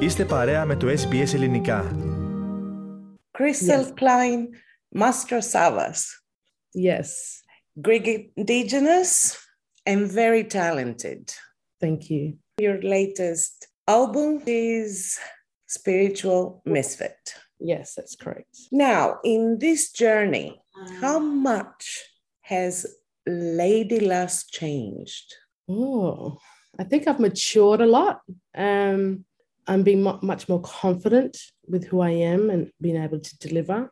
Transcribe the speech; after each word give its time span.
Είστε 0.00 0.24
παρέα 0.24 0.64
με 0.64 0.76
το 0.76 0.86
SBS 0.88 1.34
Ελληνικά. 1.34 1.96
Crystal 3.38 3.84
yes. 3.84 3.92
Clyne, 3.94 4.46
Master 4.98 5.40
Savas. 5.52 5.98
Yes. 6.74 7.08
Greek 7.80 8.06
indigenous 8.36 9.36
and 9.86 10.10
very 10.10 10.44
talented. 10.44 11.22
Thank 11.80 12.00
you. 12.10 12.24
Your 12.66 12.78
latest 12.96 13.56
album 13.86 14.42
is 14.46 15.18
Spiritual 15.78 16.42
Misfit. 16.64 17.20
Yes, 17.58 17.94
that's 17.96 18.16
correct. 18.22 18.54
Now, 18.70 19.02
in 19.24 19.58
this 19.58 19.92
journey, 20.02 20.48
how 21.02 21.18
much 21.50 21.82
has 22.52 22.74
Lady 23.26 24.00
Lash 24.00 24.38
changed? 24.60 25.28
Oh, 25.68 26.38
I 26.78 26.84
think 26.84 27.02
I've 27.08 27.20
matured 27.20 27.80
a 27.80 27.86
lot. 27.98 28.20
Um, 28.54 29.25
I'm 29.66 29.82
being 29.82 30.02
mu- 30.02 30.18
much 30.22 30.48
more 30.48 30.60
confident 30.60 31.36
with 31.68 31.84
who 31.86 32.00
I 32.00 32.10
am 32.10 32.50
and 32.50 32.70
being 32.80 33.02
able 33.02 33.20
to 33.20 33.38
deliver. 33.38 33.90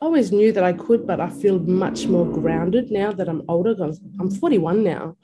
I 0.00 0.04
always 0.04 0.32
knew 0.32 0.52
that 0.52 0.64
I 0.64 0.72
could, 0.72 1.06
but 1.06 1.20
I 1.20 1.30
feel 1.30 1.60
much 1.60 2.06
more 2.06 2.26
grounded 2.26 2.90
now 2.90 3.12
that 3.12 3.28
I'm 3.28 3.42
older. 3.48 3.76
I'm, 3.80 3.94
I'm 4.18 4.30
41 4.30 4.82
now. 4.82 5.16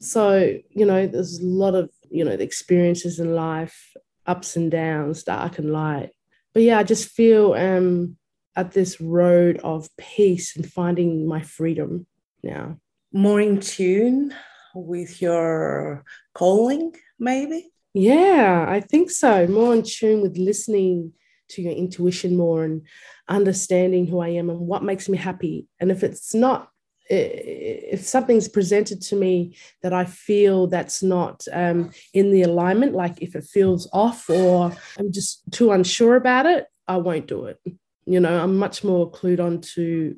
So, 0.00 0.58
you 0.70 0.84
know, 0.84 1.06
there's 1.06 1.38
a 1.40 1.46
lot 1.46 1.74
of, 1.74 1.90
you 2.10 2.24
know, 2.24 2.36
the 2.36 2.44
experiences 2.44 3.18
in 3.20 3.34
life, 3.34 3.94
ups 4.26 4.56
and 4.56 4.70
downs, 4.70 5.22
dark 5.22 5.58
and 5.58 5.72
light. 5.72 6.10
But 6.52 6.62
yeah, 6.62 6.78
I 6.78 6.82
just 6.82 7.08
feel 7.08 7.54
um, 7.54 8.16
at 8.54 8.72
this 8.72 9.00
road 9.00 9.60
of 9.64 9.88
peace 9.96 10.56
and 10.56 10.70
finding 10.70 11.26
my 11.26 11.40
freedom 11.40 12.06
now. 12.42 12.78
More 13.12 13.40
in 13.40 13.60
tune 13.60 14.34
with 14.74 15.22
your 15.22 16.04
calling, 16.34 16.94
maybe? 17.18 17.71
Yeah, 17.94 18.64
I 18.68 18.80
think 18.80 19.10
so. 19.10 19.46
More 19.46 19.74
in 19.74 19.82
tune 19.82 20.22
with 20.22 20.36
listening 20.36 21.12
to 21.50 21.62
your 21.62 21.72
intuition 21.72 22.36
more 22.36 22.64
and 22.64 22.82
understanding 23.28 24.06
who 24.06 24.20
I 24.20 24.28
am 24.28 24.50
and 24.50 24.60
what 24.60 24.82
makes 24.82 25.08
me 25.08 25.18
happy. 25.18 25.66
And 25.80 25.90
if 25.90 26.02
it's 26.02 26.34
not, 26.34 26.70
if 27.10 28.00
something's 28.06 28.48
presented 28.48 29.02
to 29.02 29.16
me 29.16 29.56
that 29.82 29.92
I 29.92 30.06
feel 30.06 30.66
that's 30.66 31.02
not 31.02 31.44
um, 31.52 31.90
in 32.14 32.30
the 32.30 32.42
alignment, 32.42 32.94
like 32.94 33.20
if 33.20 33.36
it 33.36 33.44
feels 33.44 33.88
off 33.92 34.30
or 34.30 34.72
I'm 34.98 35.12
just 35.12 35.42
too 35.50 35.72
unsure 35.72 36.16
about 36.16 36.46
it, 36.46 36.66
I 36.88 36.96
won't 36.96 37.26
do 37.26 37.46
it. 37.46 37.60
You 38.06 38.20
know, 38.20 38.42
I'm 38.42 38.56
much 38.56 38.82
more 38.82 39.10
clued 39.10 39.40
on 39.40 39.60
to 39.74 40.16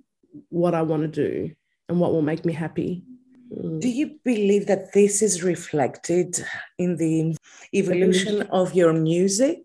what 0.49 0.75
I 0.75 0.83
want 0.83 1.03
to 1.03 1.09
do 1.09 1.53
and 1.89 1.99
what 1.99 2.13
will 2.13 2.23
make 2.23 2.45
me 2.45 2.53
happy. 2.53 3.03
Do 3.51 3.89
you 3.89 4.19
believe 4.25 4.67
that 4.67 4.93
this 4.93 5.23
is 5.23 5.43
reflected 5.43 6.45
in 6.79 6.97
the 6.97 7.37
evolution 7.75 8.43
of 8.43 8.75
your 8.75 8.93
music? 8.93 9.63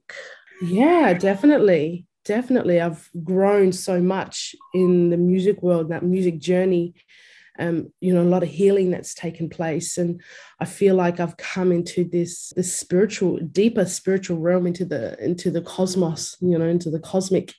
Yeah, 0.62 1.14
definitely. 1.14 2.06
Definitely. 2.26 2.82
I've 2.82 3.10
grown 3.24 3.72
so 3.72 4.02
much 4.02 4.56
in 4.74 5.10
the 5.10 5.18
music 5.18 5.64
world, 5.64 5.90
that 5.90 6.04
music 6.04 6.40
journey. 6.40 6.94
Um, 7.58 7.92
you 8.00 8.14
know, 8.14 8.22
a 8.22 8.24
lot 8.24 8.44
of 8.44 8.48
healing 8.48 8.90
that's 8.90 9.14
taken 9.14 9.50
place. 9.50 9.98
And 9.98 10.22
I 10.62 10.66
feel 10.66 10.96
like 10.96 11.20
I've 11.20 11.36
come 11.36 11.74
into 11.74 12.06
this 12.06 12.54
this 12.56 12.74
spiritual, 12.74 13.38
deeper 13.40 13.86
spiritual 13.86 14.38
realm 14.38 14.66
into 14.66 14.86
the 14.86 15.22
into 15.22 15.52
the 15.52 15.62
cosmos, 15.62 16.38
you 16.40 16.58
know, 16.58 16.68
into 16.68 16.90
the 16.90 17.02
cosmic. 17.02 17.54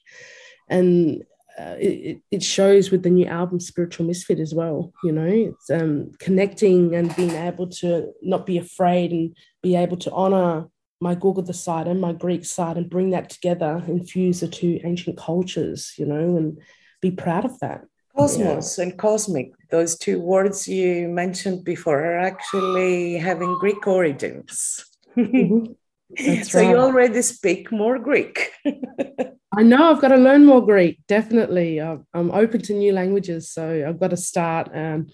And 0.68 1.22
uh, 1.58 1.76
it, 1.78 2.20
it- 2.30 2.42
shows 2.42 2.90
with 2.90 3.02
the 3.02 3.10
new 3.10 3.26
album 3.26 3.60
spiritual 3.60 4.06
misfit 4.06 4.38
as 4.38 4.54
well 4.54 4.92
you 5.04 5.12
know 5.12 5.26
it's 5.26 5.70
um, 5.70 6.10
connecting 6.18 6.94
and 6.94 7.14
being 7.16 7.30
able 7.32 7.66
to 7.66 8.12
not 8.22 8.46
be 8.46 8.58
afraid 8.58 9.12
and 9.12 9.36
be 9.62 9.76
able 9.76 9.96
to 9.96 10.10
honor 10.12 10.66
my 11.00 11.14
Google 11.14 11.42
the 11.42 11.54
side 11.54 11.88
and 11.88 12.00
my 12.00 12.12
Greek 12.12 12.44
side 12.44 12.76
and 12.76 12.90
bring 12.90 13.10
that 13.10 13.30
together, 13.30 13.82
infuse 13.88 14.40
the 14.40 14.48
two 14.48 14.80
ancient 14.84 15.16
cultures, 15.16 15.94
you 15.96 16.04
know, 16.04 16.36
and 16.36 16.58
be 17.00 17.10
proud 17.10 17.44
of 17.44 17.58
that. 17.60 17.84
Cosmos 18.14 18.78
and 18.78 18.98
cosmic, 18.98 19.52
those 19.70 19.96
two 19.96 20.20
words 20.20 20.68
you 20.68 21.08
mentioned 21.08 21.64
before, 21.64 22.04
are 22.04 22.18
actually 22.18 23.16
having 23.16 23.56
Greek 23.60 23.86
origins. 23.86 24.84
That's 25.16 26.50
so 26.50 26.60
you 26.60 26.76
already 26.76 27.22
speak 27.22 27.72
more 27.72 27.98
Greek. 27.98 28.50
I 29.52 29.62
know 29.62 29.90
I've 29.90 30.00
got 30.00 30.08
to 30.08 30.16
learn 30.16 30.44
more 30.44 30.64
Greek, 30.64 31.00
definitely. 31.08 31.80
I'm 31.80 32.06
open 32.14 32.62
to 32.62 32.72
new 32.72 32.92
languages, 32.92 33.50
so 33.50 33.84
I've 33.86 33.98
got 33.98 34.10
to 34.10 34.16
start 34.16 34.70
um, 34.72 35.08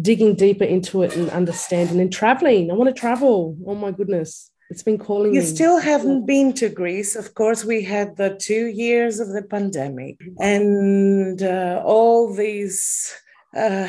digging 0.00 0.34
deeper 0.34 0.64
into 0.64 1.02
it 1.04 1.14
and 1.16 1.30
understanding 1.30 2.00
and 2.00 2.12
traveling. 2.12 2.70
I 2.70 2.74
want 2.74 2.94
to 2.94 3.00
travel. 3.00 3.56
Oh 3.64 3.76
my 3.76 3.92
goodness, 3.92 4.50
it's 4.68 4.82
been 4.82 4.98
calling 4.98 5.30
me. 5.30 5.36
You 5.36 5.42
me. 5.42 5.46
still 5.46 5.78
haven't 5.78 6.26
been 6.26 6.52
to 6.54 6.68
Greece. 6.68 7.14
Of 7.14 7.34
course, 7.34 7.64
we 7.64 7.84
had 7.84 8.16
the 8.16 8.36
two 8.40 8.66
years 8.66 9.20
of 9.20 9.28
the 9.28 9.42
pandemic 9.42 10.16
and 10.40 11.40
uh, 11.40 11.80
all 11.84 12.34
these 12.34 13.14
uh, 13.56 13.88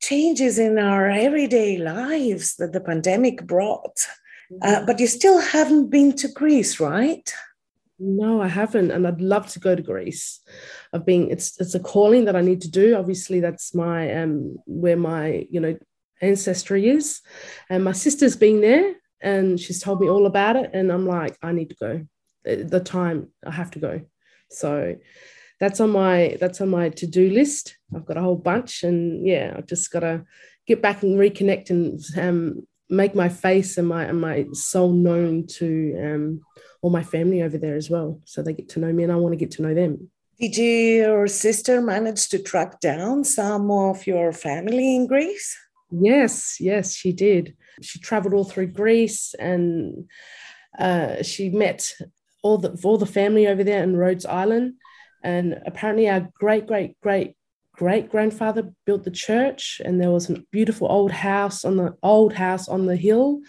changes 0.00 0.58
in 0.58 0.78
our 0.78 1.10
everyday 1.10 1.78
lives 1.78 2.54
that 2.56 2.72
the 2.72 2.80
pandemic 2.80 3.44
brought. 3.44 4.06
Uh, 4.62 4.86
but 4.86 5.00
you 5.00 5.08
still 5.08 5.40
haven't 5.40 5.90
been 5.90 6.12
to 6.12 6.28
Greece, 6.28 6.78
right? 6.78 7.34
No, 7.98 8.42
I 8.42 8.48
haven't, 8.48 8.90
and 8.90 9.06
I'd 9.06 9.20
love 9.20 9.46
to 9.48 9.60
go 9.60 9.76
to 9.76 9.82
Greece. 9.82 10.40
I've 10.92 11.06
been 11.06 11.30
it's 11.30 11.60
it's 11.60 11.76
a 11.76 11.80
calling 11.80 12.24
that 12.24 12.34
I 12.34 12.40
need 12.40 12.60
to 12.62 12.70
do. 12.70 12.96
Obviously, 12.96 13.40
that's 13.40 13.74
my 13.74 14.12
um 14.14 14.56
where 14.66 14.96
my 14.96 15.46
you 15.48 15.60
know 15.60 15.78
ancestry 16.20 16.88
is, 16.88 17.20
and 17.70 17.84
my 17.84 17.92
sister's 17.92 18.36
been 18.36 18.60
there, 18.60 18.94
and 19.20 19.60
she's 19.60 19.80
told 19.80 20.00
me 20.00 20.08
all 20.08 20.26
about 20.26 20.56
it, 20.56 20.70
and 20.74 20.90
I'm 20.90 21.06
like, 21.06 21.36
I 21.40 21.52
need 21.52 21.70
to 21.70 21.76
go. 21.76 22.06
The 22.44 22.80
time 22.80 23.28
I 23.46 23.52
have 23.52 23.70
to 23.72 23.78
go, 23.78 24.00
so 24.50 24.96
that's 25.60 25.78
on 25.80 25.90
my 25.90 26.36
that's 26.40 26.60
on 26.60 26.70
my 26.70 26.88
to 26.90 27.06
do 27.06 27.30
list. 27.30 27.76
I've 27.94 28.06
got 28.06 28.16
a 28.16 28.22
whole 28.22 28.36
bunch, 28.36 28.82
and 28.82 29.24
yeah, 29.24 29.54
I've 29.56 29.68
just 29.68 29.92
got 29.92 30.00
to 30.00 30.24
get 30.66 30.82
back 30.82 31.04
and 31.04 31.16
reconnect 31.16 31.70
and 31.70 32.00
um, 32.18 32.66
make 32.90 33.14
my 33.14 33.28
face 33.28 33.78
and 33.78 33.86
my 33.86 34.04
and 34.04 34.20
my 34.20 34.46
soul 34.52 34.92
known 34.92 35.46
to 35.46 35.96
um, 36.02 36.40
all 36.84 36.90
my 36.90 37.02
family 37.02 37.40
over 37.42 37.56
there 37.56 37.76
as 37.76 37.88
well, 37.88 38.20
so 38.26 38.42
they 38.42 38.52
get 38.52 38.68
to 38.68 38.78
know 38.78 38.92
me, 38.92 39.04
and 39.04 39.10
I 39.10 39.16
want 39.16 39.32
to 39.32 39.38
get 39.38 39.50
to 39.52 39.62
know 39.62 39.72
them. 39.72 40.10
Did 40.38 40.58
your 40.58 41.26
sister 41.28 41.80
manage 41.80 42.28
to 42.28 42.38
track 42.38 42.78
down 42.80 43.24
some 43.24 43.70
of 43.70 44.06
your 44.06 44.32
family 44.32 44.94
in 44.94 45.06
Greece? 45.06 45.56
Yes, 45.90 46.58
yes, 46.60 46.94
she 46.94 47.12
did. 47.12 47.56
She 47.80 47.98
traveled 48.00 48.34
all 48.34 48.44
through 48.44 48.66
Greece, 48.66 49.34
and 49.38 50.10
uh, 50.78 51.22
she 51.22 51.48
met 51.48 51.90
all 52.42 52.58
the 52.58 52.78
all 52.84 52.98
the 52.98 53.06
family 53.06 53.46
over 53.46 53.64
there 53.64 53.82
in 53.82 53.96
Rhodes 53.96 54.26
Island. 54.26 54.74
And 55.22 55.62
apparently, 55.64 56.10
our 56.10 56.28
great 56.34 56.66
great 56.66 57.00
great 57.00 57.34
great 57.72 58.10
grandfather 58.10 58.72
built 58.84 59.04
the 59.04 59.10
church, 59.10 59.80
and 59.82 59.98
there 59.98 60.10
was 60.10 60.28
a 60.28 60.42
beautiful 60.50 60.86
old 60.90 61.12
house 61.12 61.64
on 61.64 61.78
the 61.78 61.96
old 62.02 62.34
house 62.34 62.68
on 62.68 62.84
the 62.84 62.96
hill. 62.96 63.40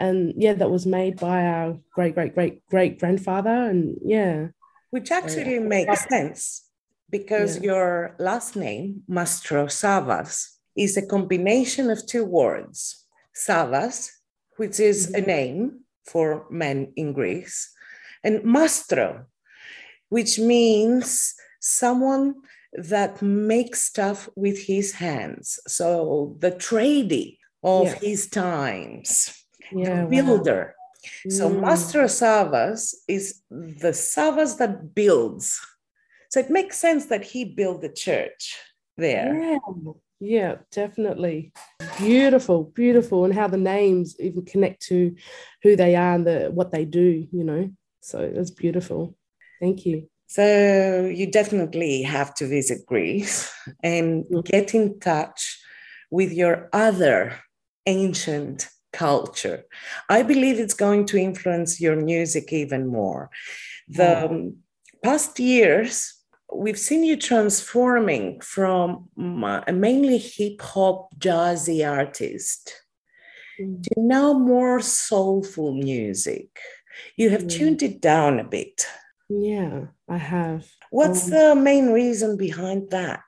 And 0.00 0.34
yeah, 0.36 0.54
that 0.54 0.70
was 0.70 0.86
made 0.86 1.20
by 1.20 1.44
our 1.44 1.78
great 1.94 2.14
great 2.14 2.34
great 2.34 2.66
great 2.68 2.98
grandfather. 2.98 3.50
And 3.70 3.98
yeah, 4.04 4.48
Which 4.90 5.10
actually 5.12 5.58
makes 5.60 6.08
sense 6.08 6.66
because 7.10 7.56
Yeah. 7.56 7.62
your 7.62 8.16
last 8.18 8.56
name, 8.56 9.02
Mastro 9.08 9.66
Savas, 9.66 10.56
is 10.76 10.96
a 10.96 11.06
combination 11.06 11.90
of 11.90 12.06
two 12.06 12.24
words 12.24 13.06
Savas, 13.36 14.10
which 14.56 14.80
is 14.80 15.12
a 15.14 15.20
Mhm. 15.20 15.26
name 15.26 15.84
for 16.06 16.46
men 16.50 16.92
in 16.96 17.12
Greece, 17.12 17.70
and 18.24 18.42
Mastro, 18.44 19.26
which 20.08 20.38
means 20.38 21.34
someone 21.60 22.34
that 22.72 23.20
makes 23.22 23.82
stuff 23.82 24.28
with 24.36 24.58
his 24.66 24.92
hands. 24.92 25.58
So 25.66 26.36
the 26.40 26.52
tradie 26.52 27.38
of 27.62 27.86
Yeah. 27.86 27.94
his 27.94 28.28
times, 28.28 29.39
yeah, 29.72 30.02
the 30.02 30.02
wow. 30.02 30.08
builder. 30.10 30.74
So 31.28 31.50
Mm. 31.50 31.60
Mastro 31.60 32.04
Savas 32.04 32.94
is 33.08 33.42
the 33.50 33.92
Savas 33.92 34.58
that 34.58 34.94
builds. 34.94 35.58
So 36.30 36.40
it 36.40 36.50
makes 36.50 36.78
sense 36.78 37.06
that 37.06 37.24
he 37.24 37.44
built 37.44 37.80
the 37.80 37.88
church 37.88 38.56
there. 38.96 39.34
Yeah, 39.34 39.58
yeah, 40.20 40.54
definitely. 40.70 41.52
Beautiful, 41.98 42.64
beautiful, 42.64 43.24
and 43.24 43.34
how 43.34 43.48
the 43.48 43.56
names 43.56 44.16
even 44.20 44.44
connect 44.44 44.82
to 44.88 45.16
who 45.62 45.76
they 45.76 45.96
are 45.96 46.14
and 46.14 46.26
the 46.26 46.50
what 46.52 46.70
they 46.70 46.84
do, 46.84 47.26
you 47.32 47.44
know. 47.44 47.70
So 48.00 48.30
that's 48.34 48.50
beautiful. 48.50 49.16
Thank 49.60 49.86
you. 49.86 50.08
So 50.28 51.06
you 51.12 51.30
definitely 51.30 52.02
have 52.02 52.34
to 52.36 52.46
visit 52.46 52.86
Greece 52.86 53.50
and 53.82 54.24
Mhm. 54.26 54.44
get 54.44 54.74
in 54.74 55.00
touch 55.00 55.58
with 56.10 56.32
your 56.32 56.68
other 56.72 57.40
ancient 57.86 58.68
culture. 58.92 59.64
I 60.08 60.22
believe 60.22 60.58
it's 60.58 60.74
going 60.74 61.06
to 61.06 61.18
influence 61.18 61.80
your 61.80 61.96
music 61.96 62.52
even 62.52 62.86
more. 62.86 63.30
The 63.88 64.24
um, 64.26 64.56
past 65.02 65.38
years, 65.40 66.14
we've 66.52 66.78
seen 66.78 67.04
you 67.04 67.16
transforming 67.16 68.40
from 68.40 69.08
mm, 69.18 69.64
a 69.66 69.72
mainly 69.72 70.18
hip 70.18 70.60
hop 70.60 71.14
jazzy 71.18 71.88
artist 71.88 72.74
to 73.58 73.90
now 73.96 74.32
more 74.32 74.80
soulful 74.80 75.74
music. 75.74 76.48
You 77.16 77.30
have 77.30 77.44
Mm. 77.44 77.48
tuned 77.48 77.82
it 77.82 78.00
down 78.00 78.40
a 78.40 78.44
bit. 78.44 78.86
Yeah, 79.28 79.86
I 80.08 80.16
have. 80.18 80.66
What's 80.90 81.24
Um, 81.24 81.30
the 81.30 81.54
main 81.54 81.92
reason 81.92 82.36
behind 82.36 82.90
that? 82.90 83.22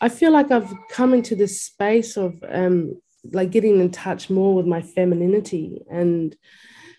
I 0.00 0.08
feel 0.08 0.32
like 0.32 0.50
I've 0.50 0.72
come 0.90 1.14
into 1.14 1.34
this 1.36 1.62
space 1.62 2.16
of 2.16 2.34
um, 2.48 3.00
like 3.30 3.50
getting 3.50 3.80
in 3.80 3.90
touch 3.90 4.30
more 4.30 4.54
with 4.54 4.66
my 4.66 4.82
femininity 4.82 5.82
and 5.90 6.36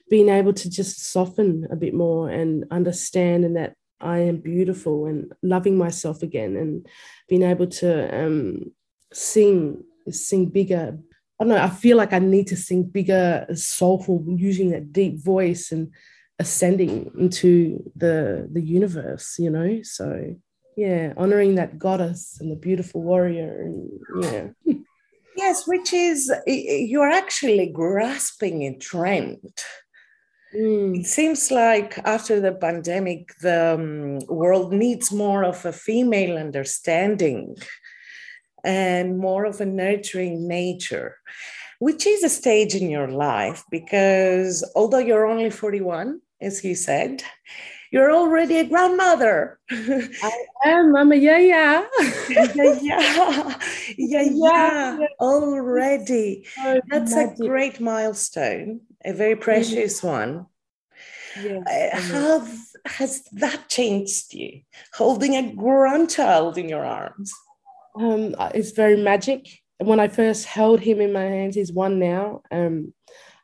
being 0.10 0.30
able 0.30 0.54
to 0.54 0.70
just 0.70 1.12
soften 1.12 1.68
a 1.72 1.76
bit 1.76 1.94
more 1.94 2.30
and 2.30 2.66
understand 2.72 3.46
and 3.46 3.56
that 3.56 3.76
I 4.00 4.20
am 4.20 4.38
beautiful 4.38 5.06
and 5.06 5.32
loving 5.42 5.78
myself 5.78 6.22
again 6.22 6.56
and 6.56 6.86
being 7.30 7.44
able 7.44 7.68
to 7.68 8.26
um, 8.26 8.72
sing, 9.14 9.84
sing 10.10 10.48
bigger. 10.48 10.98
I 11.40 11.44
don't 11.44 11.56
know. 11.56 11.62
I 11.62 11.70
feel 11.70 11.98
like 11.98 12.14
I 12.14 12.20
need 12.20 12.48
to 12.48 12.58
sing 12.58 12.84
bigger, 12.84 13.48
soulful, 13.54 14.24
using 14.28 14.72
that 14.72 14.92
deep 14.92 15.24
voice 15.24 15.72
and 15.72 15.92
ascending 16.40 17.12
into 17.18 17.92
the 17.96 18.48
the 18.52 18.62
universe. 18.62 19.36
You 19.40 19.50
know, 19.50 19.80
so 19.84 20.36
yeah, 20.76 21.14
honoring 21.18 21.56
that 21.56 21.80
goddess 21.80 22.38
and 22.40 22.52
the 22.52 22.56
beautiful 22.56 23.02
warrior, 23.02 23.62
and 23.62 23.90
yeah, 24.22 24.48
Yes, 25.36 25.68
which 25.68 25.94
is 25.94 26.32
you're 26.46 27.10
actually 27.10 27.68
grasping 27.68 28.64
a 28.64 28.78
trend. 28.78 29.64
Mm, 30.56 31.00
It 31.00 31.08
seems 31.08 31.50
like 31.50 31.98
after 32.06 32.40
the 32.40 32.54
pandemic, 32.54 33.30
the 33.42 33.74
um, 33.74 34.20
world 34.28 34.72
needs 34.72 35.12
more 35.12 35.44
of 35.44 35.66
a 35.66 35.74
female 35.74 36.38
understanding 36.38 37.56
and 38.64 39.18
more 39.18 39.46
of 39.46 39.60
a 39.60 39.66
nurturing 39.66 40.48
nature, 40.48 41.18
which 41.80 42.06
is 42.06 42.24
a 42.24 42.30
stage 42.30 42.76
in 42.76 42.90
your 42.90 43.08
life 43.08 43.64
because 43.72 44.64
although 44.76 45.00
you're 45.00 45.26
only 45.26 45.50
41, 45.50 46.22
as 46.40 46.64
you 46.64 46.76
said, 46.76 47.24
you're 47.94 48.12
already 48.12 48.58
a 48.58 48.64
grandmother. 48.66 49.60
and 49.70 50.92
Mama, 50.92 51.16
yeah, 51.28 51.38
yeah. 51.38 51.86
yeah, 52.28 52.46
yeah, 52.82 53.58
yeah, 53.98 54.22
yeah, 54.22 54.98
Yeah. 55.00 55.08
already. 55.22 56.46
So 56.56 56.82
That's 56.90 57.16
a 57.16 57.36
great 57.38 57.80
milestone, 57.80 58.82
a 59.06 59.14
very 59.14 59.36
precious 59.36 60.02
one. 60.02 60.48
Yes, 61.40 61.64
Uh. 61.70 62.00
How 62.12 62.48
has 62.98 63.24
that 63.34 63.70
changed 63.70 64.34
you? 64.34 64.62
Holding 64.96 65.36
a 65.36 65.54
grandchild 65.54 66.58
in 66.58 66.68
your 66.70 66.84
arms. 66.84 67.32
Um, 67.96 68.36
it's 68.56 68.72
very 68.72 68.98
magic. 68.98 69.42
And 69.80 69.88
when 69.88 70.00
I 70.00 70.08
first 70.08 70.46
held 70.46 70.80
him 70.80 71.00
in 71.00 71.14
my 71.14 71.28
hands, 71.38 71.56
he's 71.56 71.72
one 71.72 72.00
now. 72.00 72.42
Um, 72.52 72.94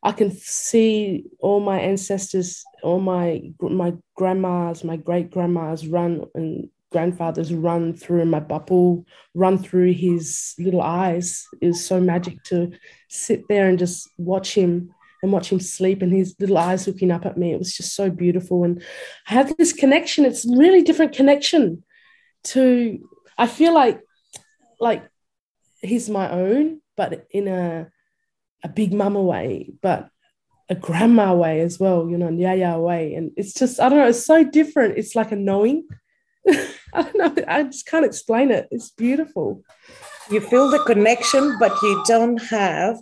I 0.02 0.12
can 0.14 0.32
see 0.32 1.26
all 1.40 1.60
my 1.60 1.80
ancestors, 1.80 2.64
all 2.84 3.00
my 3.00 3.52
my 3.60 3.94
grandmas, 4.16 4.84
my 4.84 4.98
great 4.98 5.32
grandmas 5.32 5.88
run 5.88 6.26
and 6.36 6.70
grandfathers 6.92 7.54
run 7.54 7.94
through 7.94 8.26
my 8.26 8.40
bubble, 8.40 9.06
run 9.36 9.58
through 9.58 9.94
his 9.94 10.56
little 10.58 10.82
eyes. 10.82 11.46
It 11.62 11.68
was 11.68 11.86
so 11.86 12.00
magic 12.00 12.42
to 12.46 12.72
sit 13.10 13.44
there 13.48 13.68
and 13.68 13.78
just 13.78 14.10
watch 14.18 14.54
him 14.54 14.94
and 15.22 15.32
watch 15.32 15.52
him 15.52 15.60
sleep 15.60 16.02
and 16.02 16.14
his 16.14 16.36
little 16.40 16.58
eyes 16.58 16.88
looking 16.88 17.12
up 17.12 17.26
at 17.26 17.38
me. 17.38 17.52
It 17.52 17.60
was 17.60 17.76
just 17.76 17.94
so 17.94 18.10
beautiful. 18.10 18.64
And 18.64 18.82
I 19.28 19.34
have 19.34 19.56
this 19.58 19.74
connection. 19.74 20.26
It's 20.26 20.46
really 20.46 20.82
different 20.82 21.14
connection 21.14 21.84
to 22.46 23.00
I 23.38 23.48
feel 23.48 23.74
like 23.74 24.02
like 24.80 25.04
he's 25.82 26.10
my 26.10 26.30
own, 26.32 26.82
but 26.96 27.28
in 27.32 27.48
a 27.48 27.92
a 28.64 28.70
big 28.70 28.94
mama 28.94 29.22
way, 29.22 29.72
but 29.82 30.10
a 30.70 30.76
grandma 30.76 31.34
way 31.34 31.62
as 31.62 31.80
well, 31.80 32.08
you 32.10 32.18
know, 32.18 32.28
and 32.28 32.40
yaya 32.40 32.80
way. 32.80 33.16
And 33.16 33.32
it's 33.38 33.54
just, 33.54 33.80
I 33.80 33.90
don't 33.90 34.00
know, 34.00 34.08
it's 34.08 34.26
so 34.26 34.44
different. 34.44 34.98
It's 34.98 35.16
like 35.16 35.32
a 35.32 35.36
knowing. 35.36 35.88
I 36.48 37.02
don't 37.04 37.16
know, 37.16 37.44
I 37.48 37.64
just 37.64 37.88
can't 37.88 38.06
explain 38.06 38.52
it. 38.52 38.68
It's 38.72 38.92
beautiful. 38.92 39.64
You 40.30 40.42
feel 40.42 40.70
the 40.70 40.84
connection, 40.84 41.58
but 41.60 41.72
you 41.82 42.04
don't 42.06 42.42
have 42.44 42.98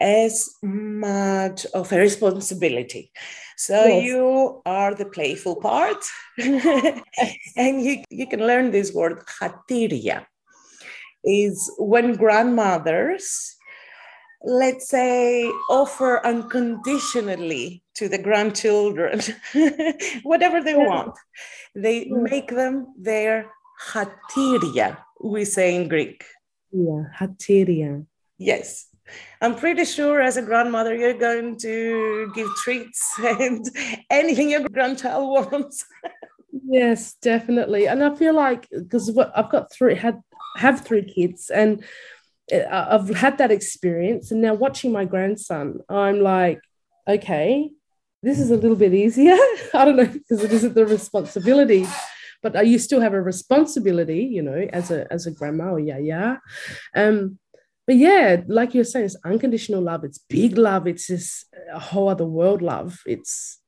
as 0.00 0.50
much 0.62 1.64
of 1.66 1.92
a 1.92 1.98
responsibility. 1.98 3.12
So 3.56 3.86
Yes. 3.86 4.04
you 4.04 4.62
are 4.66 4.94
the 4.94 5.06
playful 5.06 5.56
part, 5.56 6.04
and 6.38 7.82
you, 7.82 8.02
you 8.10 8.26
can 8.26 8.40
learn 8.40 8.70
this 8.70 8.92
word, 8.92 9.22
hatiria, 9.40 10.26
is 11.24 11.72
when 11.78 12.14
grandmothers, 12.16 13.55
let's 14.42 14.88
say, 14.88 15.50
offer 15.70 16.24
unconditionally 16.24 17.82
to 17.94 18.08
the 18.08 18.18
grandchildren 18.18 19.20
whatever 20.22 20.62
they 20.62 20.74
want. 20.74 21.16
They 21.74 22.06
make 22.06 22.48
them 22.48 22.94
their 22.98 23.50
hatiria, 23.90 24.98
we 25.22 25.44
say 25.44 25.74
in 25.74 25.88
Greek. 25.88 26.24
Yeah, 26.72 27.04
hatiria. 27.18 28.06
Yes. 28.38 28.86
I'm 29.40 29.54
pretty 29.54 29.84
sure 29.84 30.20
as 30.20 30.36
a 30.36 30.42
grandmother, 30.42 30.94
you're 30.94 31.14
going 31.14 31.58
to 31.58 32.32
give 32.34 32.48
treats 32.56 33.14
and 33.18 33.64
anything 34.10 34.50
your 34.50 34.68
grandchild 34.68 35.28
wants. 35.52 35.84
Yes, 36.68 37.14
definitely. 37.22 37.86
And 37.86 38.02
I 38.02 38.14
feel 38.14 38.34
like 38.34 38.68
because 38.70 39.16
I've 39.34 39.50
got 39.50 39.72
three 39.72 39.94
had 39.94 40.20
have 40.56 40.80
three 40.80 41.04
kids 41.04 41.50
and 41.50 41.84
I've 42.52 43.08
had 43.10 43.38
that 43.38 43.50
experience 43.50 44.30
and 44.30 44.40
now 44.40 44.54
watching 44.54 44.92
my 44.92 45.04
grandson, 45.04 45.80
I'm 45.88 46.20
like, 46.20 46.60
okay, 47.08 47.70
this 48.22 48.38
is 48.38 48.50
a 48.50 48.56
little 48.56 48.76
bit 48.76 48.94
easier. 48.94 49.36
I 49.74 49.84
don't 49.84 49.96
know 49.96 50.06
because 50.06 50.42
it 50.42 50.52
isn't 50.52 50.74
the 50.74 50.86
responsibility, 50.86 51.86
but 52.42 52.56
uh, 52.56 52.60
you 52.60 52.78
still 52.78 53.00
have 53.00 53.14
a 53.14 53.20
responsibility, 53.20 54.24
you 54.24 54.42
know, 54.42 54.68
as 54.72 54.90
a 54.90 55.10
as 55.12 55.26
a 55.26 55.30
grandma 55.30 55.72
or 55.72 55.80
yeah, 55.80 55.98
yeah. 55.98 56.36
Um, 56.94 57.38
but 57.86 57.96
yeah, 57.96 58.42
like 58.48 58.74
you're 58.74 58.84
saying, 58.84 59.06
it's 59.06 59.16
unconditional 59.24 59.80
love. 59.80 60.02
It's 60.02 60.18
big 60.18 60.58
love. 60.58 60.88
It's 60.88 61.44
a 61.72 61.78
whole 61.78 62.08
other 62.08 62.26
world 62.26 62.62
love. 62.62 63.00
It's 63.06 63.60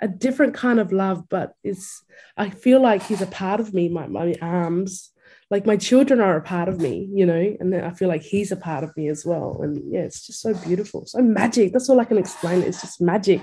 a 0.00 0.08
different 0.08 0.52
kind 0.52 0.78
of 0.78 0.92
love, 0.92 1.28
but 1.30 1.54
it's 1.64 2.04
I 2.36 2.50
feel 2.50 2.82
like 2.82 3.04
he's 3.04 3.22
a 3.22 3.26
part 3.26 3.60
of 3.60 3.72
me, 3.72 3.88
my, 3.88 4.06
my 4.08 4.34
arms. 4.42 5.11
Like 5.52 5.66
my 5.66 5.76
children 5.76 6.18
are 6.18 6.38
a 6.38 6.40
part 6.54 6.68
of 6.72 6.80
me, 6.80 6.94
you 7.12 7.26
know, 7.26 7.42
and 7.60 7.74
I 7.74 7.90
feel 7.90 8.08
like 8.08 8.22
he's 8.22 8.52
a 8.52 8.56
part 8.56 8.84
of 8.84 8.96
me 8.96 9.08
as 9.08 9.26
well. 9.26 9.60
And 9.62 9.72
yeah, 9.92 10.00
it's 10.08 10.26
just 10.26 10.40
so 10.40 10.54
beautiful, 10.54 11.04
so 11.04 11.20
magic. 11.20 11.74
That's 11.74 11.90
all 11.90 12.00
I 12.00 12.06
can 12.06 12.16
explain. 12.16 12.62
It's 12.62 12.80
just 12.80 13.02
magic. 13.02 13.42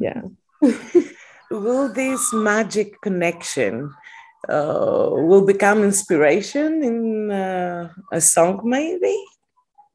Yeah. 0.00 0.22
Will 1.50 1.92
this 1.92 2.32
magic 2.34 3.00
connection 3.02 3.94
uh, 4.48 5.10
will 5.12 5.46
become 5.46 5.84
inspiration 5.84 6.82
in 6.82 7.30
uh, 7.30 7.92
a 8.10 8.20
song, 8.20 8.62
maybe? 8.64 9.16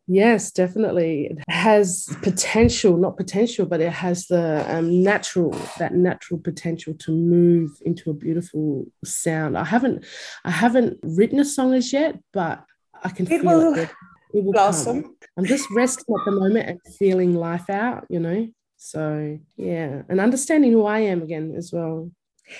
Yes, 0.07 0.51
definitely. 0.51 1.27
It 1.27 1.39
has 1.47 2.09
potential, 2.21 2.97
not 2.97 3.15
potential, 3.15 3.65
but 3.65 3.79
it 3.79 3.91
has 3.91 4.27
the 4.27 4.65
um, 4.67 5.01
natural, 5.01 5.51
that 5.79 5.93
natural 5.93 6.39
potential 6.39 6.93
to 6.99 7.11
move 7.11 7.71
into 7.85 8.09
a 8.09 8.13
beautiful 8.13 8.85
sound. 9.05 9.57
I 9.57 9.63
haven't, 9.63 10.05
I 10.43 10.51
haven't 10.51 10.99
written 11.03 11.39
a 11.39 11.45
song 11.45 11.73
as 11.73 11.93
yet, 11.93 12.19
but 12.33 12.65
I 13.01 13.09
can 13.09 13.31
It 13.31 13.41
feel 13.41 13.43
will 13.45 13.73
it. 13.75 13.89
It 14.33 14.43
will 14.43 14.51
blossom. 14.51 15.03
come. 15.03 15.15
I'm 15.37 15.45
just 15.45 15.69
resting 15.71 16.15
at 16.19 16.25
the 16.25 16.31
moment 16.31 16.67
and 16.67 16.95
feeling 16.97 17.35
life 17.35 17.69
out, 17.69 18.05
you 18.09 18.19
know. 18.19 18.47
So 18.77 19.39
yeah, 19.55 20.01
and 20.09 20.19
understanding 20.19 20.71
who 20.73 20.85
I 20.85 20.99
am 20.99 21.21
again 21.21 21.53
as 21.55 21.71
well. 21.71 22.11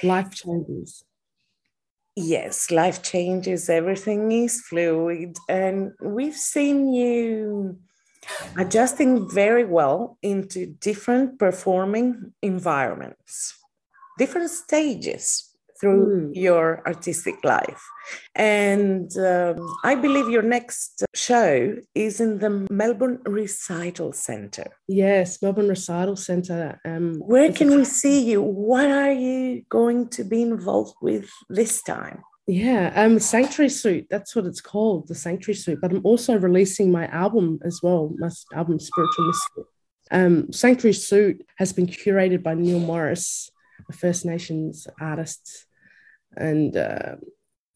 Life 0.02 0.32
changes. 0.32 1.04
Yes, 2.16 2.70
life 2.70 3.02
changes, 3.02 3.70
everything 3.70 4.32
is 4.32 4.62
fluid. 4.62 5.38
And 5.50 5.94
we've 6.02 6.36
seen 6.36 6.94
you 6.94 7.80
adjusting 8.58 9.30
very 9.30 9.66
well 9.66 10.18
into 10.22 10.68
different 10.68 11.40
performing 11.40 12.34
environments, 12.42 13.56
different 14.18 14.52
stages 14.52 15.53
through 15.84 16.06
Mm. 16.08 16.32
your 16.48 16.82
artistic 16.88 17.36
life. 17.44 17.84
And 18.36 19.10
um, 19.18 19.56
I 19.84 19.96
believe 19.96 20.30
your 20.30 20.42
next 20.58 21.04
show 21.14 21.76
is 21.94 22.20
in 22.20 22.40
the 22.40 22.66
Melbourne 22.72 23.20
Recital 23.26 24.14
Centre. 24.14 24.72
Yes, 24.88 25.42
Melbourne 25.42 25.68
Recital 25.68 26.16
Centre. 26.16 26.80
Um, 26.86 27.16
Where 27.20 27.50
a 27.50 27.54
can 27.54 27.70
we 27.76 27.86
see 27.86 28.20
you? 28.32 28.42
What 28.42 28.90
are 28.90 29.12
you 29.12 29.64
going 29.70 30.08
to 30.10 30.24
be 30.24 30.42
involved 30.42 30.96
with 31.02 31.30
this 31.50 31.82
time? 31.84 32.20
Yeah, 32.48 32.92
um, 33.02 33.20
Sanctuary 33.20 33.70
Suite. 33.70 34.08
That's 34.10 34.36
what 34.36 34.46
it's 34.46 34.62
called, 34.62 35.08
the 35.08 35.16
Sanctuary 35.16 35.56
Suite. 35.56 35.80
But 35.82 35.92
I'm 35.92 36.06
also 36.06 36.38
releasing 36.38 36.92
my 36.92 37.08
album 37.08 37.60
as 37.64 37.80
well, 37.84 38.14
my 38.18 38.30
album 38.54 38.80
Spiritual 38.80 39.28
Mystic. 39.28 39.66
Um, 40.12 40.52
Sanctuary 40.52 40.94
Suite 40.94 41.42
has 41.58 41.72
been 41.72 41.88
curated 41.88 42.44
by 42.44 42.54
Neil 42.54 42.80
Morris, 42.80 43.50
a 43.90 43.94
First 43.94 44.26
Nations 44.26 44.88
artist 45.00 45.66
and 46.38 46.76
uh, 46.76 47.16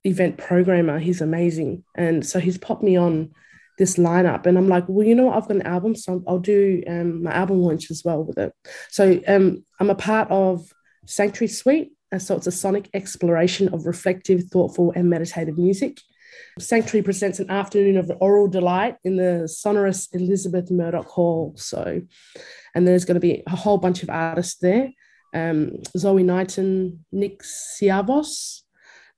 event 0.03 0.37
programmer. 0.37 0.99
He's 0.99 1.21
amazing, 1.21 1.83
and 1.95 2.25
so 2.25 2.39
he's 2.39 2.57
popped 2.57 2.83
me 2.83 2.95
on 2.95 3.31
this 3.77 3.97
lineup. 3.97 4.45
And 4.45 4.57
I'm 4.57 4.67
like, 4.67 4.85
well, 4.87 5.05
you 5.05 5.15
know 5.15 5.25
what? 5.25 5.37
I've 5.37 5.47
got 5.47 5.57
an 5.57 5.61
album, 5.67 5.95
so 5.95 6.23
I'll 6.27 6.39
do 6.39 6.83
um, 6.87 7.23
my 7.23 7.31
album 7.31 7.61
launch 7.61 7.91
as 7.91 8.03
well 8.03 8.23
with 8.23 8.37
it. 8.37 8.51
So 8.89 9.21
um, 9.27 9.63
I'm 9.79 9.89
a 9.89 9.95
part 9.95 10.29
of 10.31 10.71
Sanctuary 11.05 11.49
Suite. 11.49 11.91
And 12.11 12.21
so 12.21 12.37
it's 12.37 12.47
a 12.47 12.51
sonic 12.51 12.89
exploration 12.93 13.73
of 13.73 13.85
reflective, 13.85 14.43
thoughtful, 14.45 14.93
and 14.95 15.09
meditative 15.09 15.57
music. 15.57 15.99
Sanctuary 16.57 17.03
presents 17.03 17.39
an 17.39 17.49
afternoon 17.49 17.97
of 17.97 18.09
aural 18.21 18.47
delight 18.47 18.95
in 19.03 19.17
the 19.17 19.47
sonorous 19.47 20.07
Elizabeth 20.13 20.71
Murdoch 20.71 21.07
Hall. 21.07 21.53
So, 21.57 22.01
and 22.73 22.87
there's 22.87 23.05
going 23.05 23.15
to 23.15 23.19
be 23.19 23.43
a 23.45 23.55
whole 23.55 23.77
bunch 23.77 24.03
of 24.03 24.09
artists 24.09 24.55
there. 24.59 24.91
Um, 25.33 25.81
Zoe 25.97 26.23
Knighton, 26.23 27.05
Nick 27.11 27.43
Tsiavos, 27.43 28.61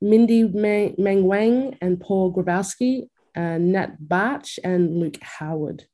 Mindy 0.02 0.44
Meng 0.44 1.24
Wang, 1.24 1.78
and 1.82 2.00
Paul 2.00 2.34
Grabowsky, 2.34 3.10
uh, 3.36 3.58
Nat 3.58 3.98
Bartsch, 4.06 4.60
and 4.64 5.00
Luke 5.00 5.22
Howard. 5.22 5.86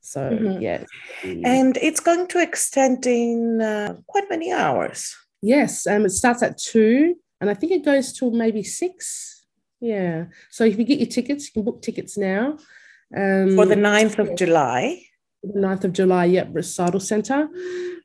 So, 0.00 0.20
mm-hmm. 0.20 0.60
yeah. 0.60 0.84
And 1.22 1.78
it's 1.78 2.00
going 2.00 2.28
to 2.28 2.42
extend 2.42 3.06
in 3.06 3.60
uh, 3.60 3.96
quite 4.06 4.28
many 4.28 4.52
hours. 4.52 5.16
Yes, 5.40 5.86
um, 5.86 6.04
it 6.04 6.10
starts 6.10 6.42
at 6.42 6.58
two, 6.58 7.16
and 7.40 7.50
I 7.50 7.54
think 7.54 7.72
it 7.72 7.84
goes 7.84 8.12
till 8.12 8.30
maybe 8.30 8.62
six. 8.62 9.44
Yeah. 9.80 10.26
So 10.50 10.64
if 10.64 10.78
you 10.78 10.84
get 10.84 10.98
your 10.98 11.08
tickets, 11.08 11.46
you 11.46 11.52
can 11.52 11.64
book 11.64 11.82
tickets 11.82 12.16
now. 12.16 12.58
Um, 13.14 13.54
For 13.54 13.66
the 13.66 13.74
9th 13.74 14.18
of 14.18 14.36
July. 14.36 15.02
The 15.42 15.60
9th 15.60 15.84
of 15.84 15.92
July, 15.92 16.24
yep, 16.24 16.48
recital 16.52 17.00
centre. 17.00 17.48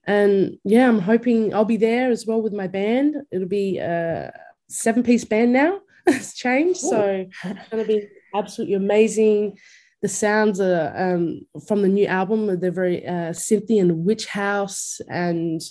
And 0.10 0.58
yeah, 0.64 0.88
I'm 0.88 0.98
hoping 0.98 1.54
I'll 1.54 1.66
be 1.66 1.78
there 1.78 2.10
as 2.10 2.26
well 2.26 2.42
with 2.42 2.52
my 2.52 2.66
band. 2.66 3.16
It'll 3.32 3.48
be 3.48 3.78
a 3.78 4.34
seven 4.68 5.04
piece 5.04 5.24
band 5.24 5.54
now. 5.54 5.82
it's 6.08 6.34
changed. 6.34 6.84
Ooh. 6.86 6.90
So 6.90 7.26
it's 7.46 7.70
going 7.70 7.86
to 7.86 7.88
be 7.88 8.08
absolutely 8.34 8.74
amazing. 8.74 9.60
The 10.02 10.08
sounds 10.08 10.60
are 10.60 10.92
um, 10.98 11.42
from 11.68 11.84
the 11.84 11.88
new 11.88 12.08
album. 12.08 12.60
They're 12.60 12.72
very 12.72 13.06
uh, 13.06 13.34
synthy 13.34 13.80
and 13.80 14.04
witch 14.04 14.26
house 14.26 15.00
and 15.08 15.62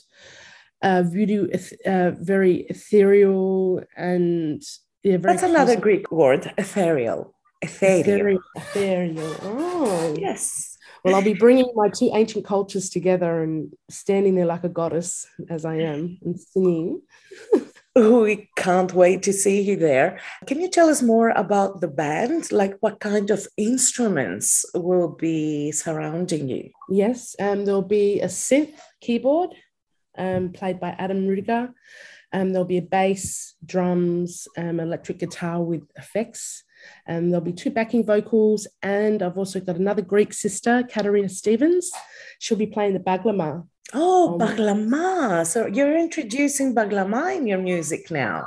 uh, 0.82 1.02
voodoo, 1.02 1.48
uh, 1.84 2.12
very 2.20 2.58
ethereal 2.70 3.82
and 3.96 4.62
yeah, 5.02 5.16
That's 5.16 5.42
another 5.42 5.74
Greek 5.74 6.12
word, 6.12 6.52
ethereal. 6.56 7.34
Ethereal. 7.60 8.38
Ethereal. 8.54 9.36
Oh, 9.42 10.14
yes. 10.16 10.77
Well, 11.04 11.14
I'll 11.14 11.22
be 11.22 11.34
bringing 11.34 11.70
my 11.74 11.88
two 11.88 12.10
ancient 12.12 12.44
cultures 12.44 12.90
together 12.90 13.42
and 13.42 13.72
standing 13.88 14.34
there 14.34 14.46
like 14.46 14.64
a 14.64 14.68
goddess 14.68 15.26
as 15.48 15.64
I 15.64 15.76
am 15.76 16.18
and 16.22 16.38
singing. 16.38 17.02
we 17.94 18.50
can't 18.56 18.92
wait 18.92 19.22
to 19.24 19.32
see 19.32 19.60
you 19.60 19.76
there. 19.76 20.20
Can 20.46 20.60
you 20.60 20.68
tell 20.68 20.88
us 20.88 21.02
more 21.02 21.30
about 21.30 21.80
the 21.80 21.88
band? 21.88 22.52
Like 22.52 22.76
what 22.80 23.00
kind 23.00 23.30
of 23.30 23.46
instruments 23.56 24.64
will 24.74 25.08
be 25.08 25.72
surrounding 25.72 26.48
you? 26.48 26.70
Yes, 26.88 27.34
um, 27.40 27.64
there'll 27.64 27.82
be 27.82 28.20
a 28.20 28.26
synth 28.26 28.74
keyboard 29.00 29.50
um, 30.16 30.50
played 30.52 30.80
by 30.80 30.90
Adam 30.90 31.26
Rudegeair. 31.26 31.72
Um, 32.32 32.50
there'll 32.52 32.66
be 32.66 32.78
a 32.78 32.82
bass, 32.82 33.54
drums, 33.64 34.46
um, 34.56 34.80
electric 34.80 35.18
guitar 35.18 35.62
with 35.62 35.82
effects. 35.96 36.64
Um, 37.06 37.30
there'll 37.30 37.44
be 37.44 37.52
two 37.52 37.70
backing 37.70 38.04
vocals, 38.04 38.66
and 38.82 39.22
I've 39.22 39.38
also 39.38 39.60
got 39.60 39.76
another 39.76 40.02
Greek 40.02 40.32
sister, 40.32 40.82
Katerina 40.88 41.28
Stevens. 41.28 41.90
She'll 42.38 42.58
be 42.58 42.66
playing 42.66 42.94
the 42.94 43.00
baglama. 43.00 43.66
Oh, 43.94 44.34
um, 44.34 44.38
baglama! 44.38 45.46
So 45.46 45.66
you're 45.66 45.96
introducing 45.96 46.74
baglama 46.74 47.36
in 47.36 47.46
your 47.46 47.58
music 47.58 48.10
now. 48.10 48.46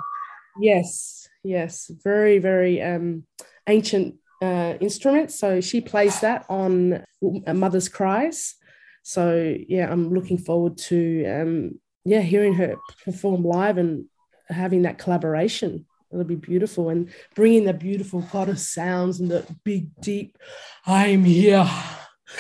Yes, 0.60 1.28
yes, 1.44 1.90
very, 2.04 2.38
very 2.38 2.82
um, 2.82 3.26
ancient 3.68 4.16
uh, 4.42 4.76
instrument. 4.80 5.32
So 5.32 5.62
she 5.62 5.82
plays 5.82 6.20
that 6.22 6.46
on 6.50 7.04
Mother's 7.22 7.90
Cries. 7.90 8.56
So 9.04 9.56
yeah, 9.68 9.92
I'm 9.92 10.14
looking 10.14 10.38
forward 10.38 10.78
to 10.90 11.26
um, 11.26 11.80
yeah 12.06 12.22
hearing 12.22 12.54
her 12.56 12.76
perform 13.04 13.44
live 13.44 13.78
and 13.78 14.06
having 14.50 14.84
that 14.84 14.98
collaboration. 14.98 15.86
It'll 16.12 16.26
be 16.26 16.36
beautiful 16.36 16.90
and 16.90 17.10
bringing 17.36 17.66
the 17.66 17.74
beautiful 17.74 18.22
goddess 18.32 18.70
sounds 18.70 19.20
and 19.20 19.32
the 19.32 19.46
big 19.64 19.90
deep 20.02 20.38
I'm 20.86 21.24
here 21.24 21.70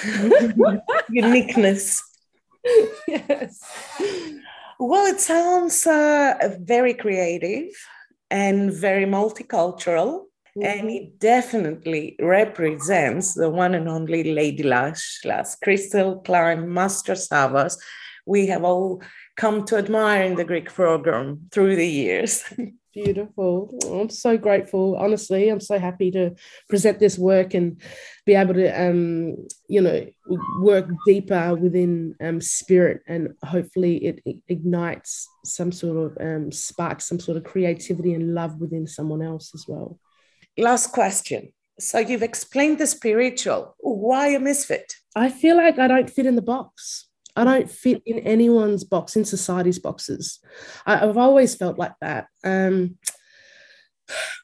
uniqueness. 1.09 2.01
yes. 3.07 3.63
Well, 4.79 5.05
it 5.05 5.19
sounds 5.19 5.85
uh, 5.85 6.55
very 6.59 6.93
creative 6.93 7.71
and 8.29 8.73
very 8.73 9.05
multicultural. 9.05 10.25
Mm-hmm. 10.57 10.63
And 10.63 10.89
it 10.89 11.19
definitely 11.19 12.17
represents 12.19 13.35
the 13.35 13.49
one 13.49 13.73
and 13.73 13.87
only 13.87 14.33
Lady 14.33 14.63
Lash, 14.63 15.21
Las 15.23 15.55
Crystal 15.55 16.19
Clyne, 16.19 16.73
Master 16.73 17.13
Savas. 17.13 17.77
We 18.25 18.47
have 18.47 18.63
all 18.63 19.01
come 19.37 19.63
to 19.65 19.77
admire 19.77 20.23
in 20.23 20.35
the 20.35 20.43
Greek 20.43 20.73
program 20.73 21.47
through 21.51 21.77
the 21.77 21.87
years. 21.87 22.43
Beautiful. 22.93 23.73
I'm 23.89 24.09
so 24.09 24.37
grateful. 24.37 24.97
Honestly, 24.97 25.47
I'm 25.47 25.61
so 25.61 25.79
happy 25.79 26.11
to 26.11 26.35
present 26.67 26.99
this 26.99 27.17
work 27.17 27.53
and 27.53 27.81
be 28.25 28.35
able 28.35 28.53
to, 28.55 28.67
um, 28.69 29.37
you 29.69 29.81
know, 29.81 30.05
work 30.59 30.89
deeper 31.05 31.55
within 31.55 32.15
um, 32.21 32.41
spirit, 32.41 33.01
and 33.07 33.29
hopefully 33.45 33.95
it, 33.97 34.41
ignites 34.49 35.27
some 35.45 35.71
sort 35.71 36.11
of 36.11 36.17
um, 36.19 36.51
spark, 36.51 36.99
some 36.99 37.19
sort 37.19 37.37
of 37.37 37.45
creativity 37.45 38.13
and 38.13 38.33
love 38.33 38.59
within 38.59 38.85
someone 38.85 39.21
else 39.21 39.51
as 39.55 39.65
well. 39.69 39.97
Last 40.57 40.91
question. 40.91 41.53
So 41.79 41.97
you've 41.97 42.23
explained 42.23 42.77
the 42.77 42.87
spiritual. 42.87 43.75
Why 43.79 44.27
a 44.27 44.39
misfit? 44.39 44.95
I 45.15 45.29
feel 45.29 45.55
like 45.55 45.79
I 45.79 45.87
don't 45.87 46.09
fit 46.09 46.25
in 46.25 46.35
the 46.35 46.41
box. 46.41 47.07
I 47.35 47.43
don't 47.43 47.69
fit 47.69 48.01
in 48.05 48.19
anyone's 48.19 48.83
box, 48.83 49.15
in 49.15 49.25
society's 49.25 49.79
boxes. 49.79 50.39
I, 50.85 50.97
have 50.97 51.17
always 51.17 51.55
felt 51.55 51.77
like 51.77 51.93
that. 52.01 52.27
Um, 52.43 52.97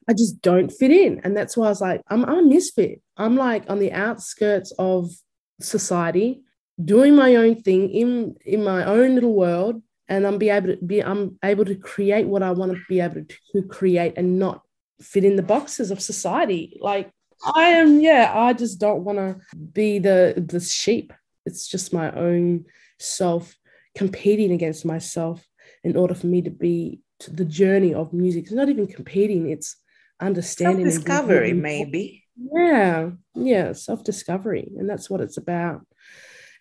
I 0.07 0.13
just 0.13 0.41
don't 0.41 0.71
fit 0.71 0.91
in. 0.91 1.21
And 1.23 1.35
that's 1.35 1.57
why 1.57 1.67
I 1.67 1.69
was 1.69 1.81
like, 1.81 2.01
I'm, 2.07 2.25
I'm 2.25 2.39
a 2.39 2.43
misfit. 2.43 3.01
I'm 3.17 3.35
like 3.35 3.69
on 3.69 3.79
the 3.79 3.91
outskirts 3.91 4.71
of 4.79 5.11
society, 5.59 6.41
doing 6.83 7.15
my 7.15 7.35
own 7.35 7.61
thing 7.61 7.89
in, 7.89 8.35
in 8.45 8.63
my 8.63 8.83
own 8.85 9.15
little 9.15 9.33
world. 9.33 9.81
And 10.09 10.25
I'm 10.25 10.37
be 10.37 10.49
able 10.49 10.69
to 10.69 10.77
be 10.77 11.03
I'm 11.03 11.37
able 11.43 11.65
to 11.65 11.75
create 11.75 12.27
what 12.27 12.41
I 12.41 12.51
want 12.51 12.71
to 12.71 12.79
be 12.87 13.01
able 13.01 13.15
to, 13.15 13.35
to 13.51 13.61
create 13.67 14.13
and 14.15 14.39
not 14.39 14.61
fit 15.01 15.25
in 15.25 15.35
the 15.35 15.43
boxes 15.43 15.91
of 15.91 16.01
society. 16.01 16.77
Like 16.79 17.11
I 17.55 17.63
am, 17.69 17.99
yeah, 17.99 18.31
I 18.33 18.53
just 18.53 18.79
don't 18.79 19.03
want 19.03 19.17
to 19.17 19.37
be 19.73 19.99
the 19.99 20.33
the 20.37 20.61
sheep. 20.61 21.11
It's 21.47 21.67
just 21.67 21.93
my 21.93 22.11
own 22.11 22.65
self 22.99 23.55
competing 23.95 24.51
against 24.51 24.85
myself 24.85 25.43
in 25.83 25.97
order 25.97 26.13
for 26.13 26.27
me 26.27 26.41
to 26.43 26.51
be 26.51 27.01
to 27.21 27.31
the 27.31 27.45
journey 27.45 27.93
of 27.93 28.13
music. 28.13 28.43
It's 28.43 28.53
not 28.53 28.69
even 28.69 28.87
competing, 28.87 29.49
it's 29.49 29.75
understanding. 30.19 30.89
Self-discovery, 30.89 31.53
maybe. 31.53 32.23
Yeah, 32.55 33.11
yeah, 33.33 33.73
self-discovery. 33.73 34.69
And 34.77 34.87
that's 34.87 35.09
what 35.09 35.21
it's 35.21 35.37
about. 35.37 35.81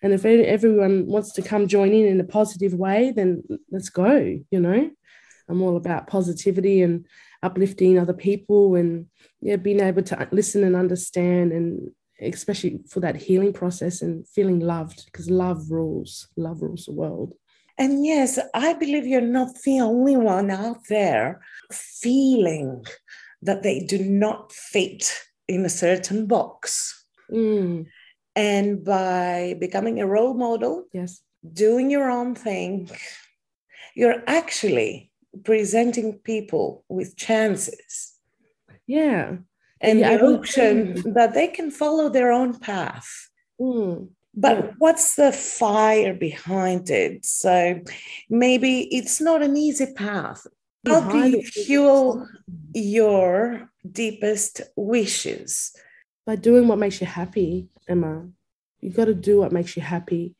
And 0.02 0.12
if 0.12 0.24
everyone 0.24 1.06
wants 1.06 1.32
to 1.34 1.42
come 1.42 1.68
join 1.68 1.92
in 1.92 2.06
in 2.06 2.20
a 2.20 2.24
positive 2.24 2.74
way, 2.74 3.12
then 3.14 3.42
let's 3.70 3.90
go, 3.90 4.38
you 4.50 4.60
know. 4.60 4.90
I'm 5.48 5.62
all 5.62 5.76
about 5.76 6.08
positivity 6.08 6.82
and 6.82 7.06
uplifting 7.42 7.98
other 7.98 8.12
people 8.14 8.74
and 8.74 9.06
yeah, 9.40 9.56
being 9.56 9.80
able 9.80 10.02
to 10.02 10.28
listen 10.32 10.64
and 10.64 10.74
understand 10.74 11.52
and 11.52 11.90
especially 12.20 12.80
for 12.88 13.00
that 13.00 13.16
healing 13.16 13.52
process 13.52 14.02
and 14.02 14.26
feeling 14.28 14.60
loved 14.60 15.04
because 15.06 15.30
love 15.30 15.70
rules 15.70 16.28
love 16.36 16.62
rules 16.62 16.86
the 16.86 16.92
world. 16.92 17.34
And 17.78 18.06
yes 18.06 18.38
i 18.54 18.72
believe 18.72 19.06
you're 19.06 19.20
not 19.20 19.50
the 19.64 19.80
only 19.80 20.16
one 20.16 20.50
out 20.50 20.80
there 20.88 21.42
feeling 21.70 22.84
that 23.42 23.62
they 23.62 23.80
do 23.80 23.98
not 23.98 24.52
fit 24.52 25.12
in 25.46 25.64
a 25.64 25.68
certain 25.68 26.26
box. 26.26 27.04
Mm. 27.30 27.86
and 28.36 28.84
by 28.84 29.56
becoming 29.58 30.00
a 30.00 30.06
role 30.06 30.34
model 30.34 30.84
yes. 30.92 31.22
doing 31.52 31.90
your 31.90 32.08
own 32.08 32.36
thing 32.36 32.88
you're 33.96 34.22
actually 34.28 35.10
presenting 35.42 36.18
people 36.18 36.84
with 36.88 37.16
chances. 37.16 38.14
Yeah 38.86 39.38
and 39.80 40.00
the 40.00 40.22
option 40.22 41.14
that 41.14 41.34
they 41.34 41.48
can 41.48 41.70
follow 41.70 42.08
their 42.08 42.32
own 42.32 42.58
path. 42.58 43.30
Mm. 43.60 44.08
But 44.34 44.56
yeah. 44.56 44.70
what's 44.78 45.16
the 45.16 45.32
fire 45.32 46.14
behind 46.14 46.90
it? 46.90 47.24
So 47.24 47.80
maybe 48.28 48.82
it's 48.94 49.20
not 49.20 49.42
an 49.42 49.56
easy 49.56 49.92
path. 49.94 50.46
How 50.86 51.00
do 51.00 51.28
you 51.28 51.42
fuel 51.42 52.28
your 52.74 53.70
deepest 53.90 54.60
wishes? 54.76 55.74
By 56.26 56.36
doing 56.36 56.68
what 56.68 56.78
makes 56.78 57.00
you 57.00 57.06
happy, 57.06 57.68
Emma. 57.88 58.28
You've 58.80 58.94
got 58.94 59.06
to 59.06 59.14
do 59.14 59.38
what 59.38 59.52
makes 59.52 59.76
you 59.76 59.82
happy. 59.82 60.36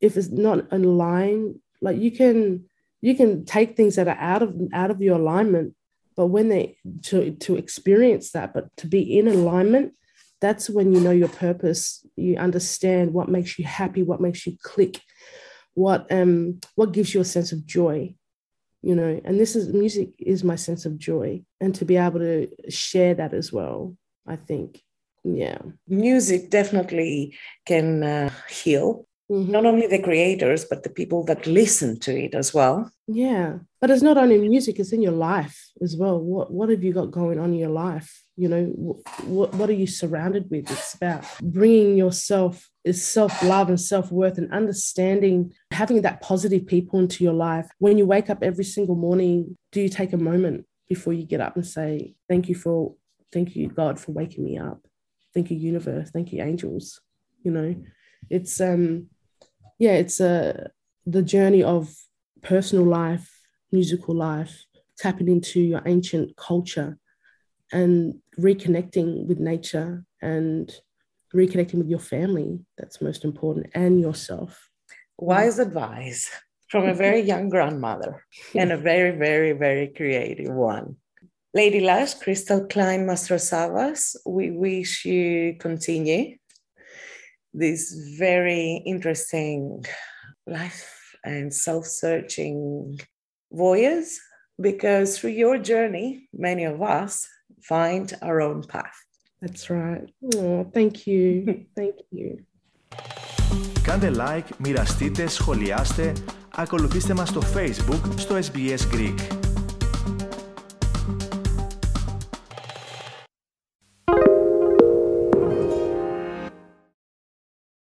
If 0.00 0.16
it's 0.16 0.28
not 0.28 0.70
in 0.72 0.82
line, 0.82 1.60
like 1.80 1.96
you 1.96 2.10
can 2.10 2.66
you 3.00 3.14
can 3.14 3.44
take 3.44 3.76
things 3.76 3.96
that 3.96 4.08
are 4.08 4.18
out 4.18 4.42
of 4.42 4.54
out 4.72 4.90
of 4.90 5.00
your 5.00 5.16
alignment 5.16 5.74
but 6.18 6.26
when 6.26 6.50
they 6.50 6.76
to 7.02 7.18
to 7.44 7.56
experience 7.56 8.32
that 8.32 8.52
but 8.52 8.64
to 8.76 8.86
be 8.86 9.18
in 9.18 9.26
alignment 9.26 9.94
that's 10.40 10.70
when 10.70 10.94
you 10.94 11.00
know 11.00 11.10
your 11.10 11.28
purpose. 11.28 12.06
You 12.16 12.36
understand 12.36 13.12
what 13.12 13.28
makes 13.28 13.58
you 13.58 13.64
happy, 13.64 14.02
what 14.02 14.20
makes 14.20 14.46
you 14.46 14.56
click, 14.62 15.00
what 15.74 16.10
um 16.12 16.60
what 16.74 16.92
gives 16.92 17.14
you 17.14 17.20
a 17.20 17.24
sense 17.24 17.52
of 17.52 17.66
joy 17.66 18.14
you 18.80 18.94
know? 18.94 19.20
And 19.24 19.40
this 19.40 19.56
is 19.56 19.72
music 19.72 20.10
is 20.20 20.44
my 20.44 20.54
sense 20.54 20.86
of 20.86 20.98
joy 20.98 21.42
and 21.60 21.74
to 21.74 21.84
be 21.84 21.96
able 21.96 22.20
to 22.20 22.48
share 22.70 23.14
that 23.14 23.34
as 23.34 23.52
well 23.52 23.96
i 24.26 24.36
think. 24.36 24.82
Yeah. 25.24 25.58
Music 25.88 26.48
definitely 26.48 27.36
can 27.66 28.04
uh, 28.04 28.30
heal 28.48 29.07
mm-hmm. 29.30 29.50
not 29.50 29.66
only 29.66 29.86
the 29.86 30.02
creators 30.02 30.64
but 30.64 30.82
the 30.82 30.90
people 30.90 31.24
that 31.24 31.46
listen 31.46 31.98
to 32.00 32.16
it 32.16 32.34
as 32.34 32.52
well. 32.52 32.90
Yeah 33.06 33.58
but 33.80 33.90
it's 33.90 34.02
not 34.02 34.16
only 34.16 34.38
music 34.38 34.78
it's 34.78 34.92
in 34.92 35.02
your 35.02 35.12
life 35.12 35.70
as 35.80 35.96
well. 35.96 36.20
What 36.20 36.50
what 36.50 36.68
have 36.68 36.82
you 36.82 36.92
got 36.92 37.10
going 37.10 37.38
on 37.38 37.52
in 37.52 37.58
your 37.58 37.70
life? 37.70 38.24
You 38.36 38.48
know 38.48 38.64
what 39.24 39.54
what 39.54 39.70
are 39.70 39.74
you 39.74 39.86
surrounded 39.86 40.50
with? 40.50 40.70
It's 40.70 40.94
about 40.94 41.24
bringing 41.40 41.96
yourself 41.96 42.68
is 42.84 43.04
self-love 43.04 43.68
and 43.68 43.80
self-worth 43.80 44.38
and 44.38 44.52
understanding 44.52 45.52
having 45.70 46.02
that 46.02 46.20
positive 46.22 46.66
people 46.66 46.98
into 46.98 47.22
your 47.22 47.34
life. 47.34 47.68
When 47.78 47.98
you 47.98 48.06
wake 48.06 48.30
up 48.30 48.42
every 48.42 48.64
single 48.64 48.96
morning 48.96 49.56
do 49.72 49.80
you 49.80 49.88
take 49.88 50.12
a 50.12 50.18
moment 50.18 50.66
before 50.88 51.12
you 51.12 51.24
get 51.24 51.40
up 51.40 51.54
and 51.54 51.66
say 51.66 52.14
thank 52.28 52.48
you 52.48 52.54
for 52.54 52.94
thank 53.32 53.54
you 53.54 53.68
god 53.68 54.00
for 54.00 54.12
waking 54.12 54.44
me 54.44 54.58
up. 54.58 54.86
Thank 55.34 55.50
you 55.50 55.56
universe. 55.56 56.10
Thank 56.10 56.32
you 56.32 56.42
angels. 56.42 57.00
You 57.44 57.52
know 57.52 57.76
it's 58.28 58.60
um 58.60 59.06
yeah 59.78 59.92
it's 59.92 60.20
a 60.20 60.70
the 61.06 61.22
journey 61.22 61.62
of 61.62 61.94
personal 62.42 62.84
life 62.84 63.40
musical 63.72 64.14
life 64.14 64.64
tapping 64.98 65.28
into 65.28 65.60
your 65.60 65.82
ancient 65.86 66.36
culture 66.36 66.98
and 67.72 68.14
reconnecting 68.38 69.26
with 69.26 69.38
nature 69.38 70.04
and 70.22 70.72
reconnecting 71.34 71.74
with 71.74 71.88
your 71.88 71.98
family 71.98 72.58
that's 72.76 73.02
most 73.02 73.24
important 73.24 73.66
and 73.74 74.00
yourself. 74.00 74.68
Wise 75.18 75.58
advice 75.58 76.30
from 76.68 76.88
a 76.88 76.94
very 76.94 77.20
young 77.20 77.48
grandmother 77.54 78.24
and 78.54 78.72
a 78.72 78.76
very 78.76 79.16
very 79.16 79.52
very 79.52 79.88
creative 79.88 80.52
one. 80.52 80.96
Lady 81.54 81.80
lash 81.80 82.14
crystal 82.14 82.66
clyne 82.66 83.06
mastrosavas 83.06 84.16
we 84.26 84.50
wish 84.50 85.04
you 85.04 85.56
continue 85.58 86.36
this 87.53 87.81
very 88.17 88.81
interesting 88.85 89.85
life 90.47 91.15
and 91.23 91.53
self-searching 91.53 92.99
voyage 93.51 94.11
because 94.59 95.17
through 95.17 95.35
your 95.43 95.57
journey 95.57 96.27
many 96.33 96.63
of 96.63 96.81
us 96.81 97.27
find 97.61 98.13
our 98.21 98.41
own 98.41 98.63
path. 98.63 98.97
That's 99.41 99.69
right. 99.69 100.07
Oh, 100.35 100.69
thank 100.73 101.05
you. 101.07 101.65
thank 101.75 101.95
you. 102.11 102.45
Κάντε 103.83 104.11
like, 104.15 104.55
μοιραστείτε, 104.57 105.27
σχολιάστε, 105.27 106.13
ακολουθήστε 106.55 107.13
μας 107.13 107.29
στο 107.29 107.41
Facebook 107.55 108.13
στο 108.15 108.35
SBS 108.37 108.93
Greek. 108.93 109.46